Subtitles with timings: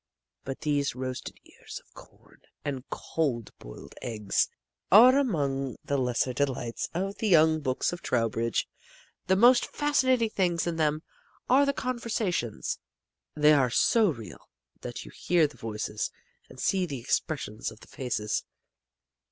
[0.45, 4.49] But these roasted ears of corn and cold boiled eggs
[4.91, 8.67] are among the lesser delights of the young books of Trowbridge.
[9.27, 11.03] The most fascinating things in them
[11.47, 12.79] are the conversations.
[13.35, 14.49] They are so real
[14.81, 16.09] that you hear the voices
[16.49, 18.43] and see the expressions of the faces.